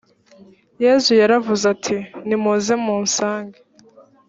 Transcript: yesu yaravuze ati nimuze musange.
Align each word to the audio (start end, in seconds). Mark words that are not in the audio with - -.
yesu 0.83 1.11
yaravuze 1.21 1.63
ati 1.73 1.97
nimuze 2.27 2.73
musange. 2.83 3.59